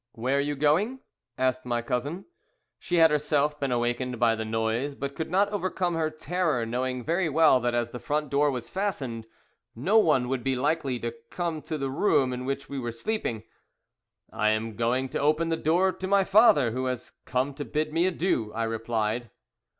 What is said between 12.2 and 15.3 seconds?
in which we were sleeping. "'I am going to